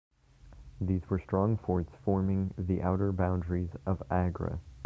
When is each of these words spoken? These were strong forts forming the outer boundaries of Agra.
These 0.79 1.07
were 1.11 1.19
strong 1.19 1.57
forts 1.57 1.93
forming 2.03 2.55
the 2.57 2.81
outer 2.81 3.11
boundaries 3.11 3.69
of 3.85 4.01
Agra. 4.09 4.59